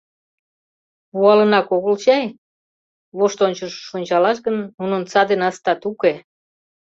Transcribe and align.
Пуалынак 1.09 1.67
огыл 1.75 1.95
чай?— 2.03 2.25
воштончышыш 3.17 3.87
ончалаш 3.97 4.37
гын, 4.45 4.57
нунын 4.79 5.03
саде 5.11 5.35
настат 5.41 5.81
уке. 5.91 6.13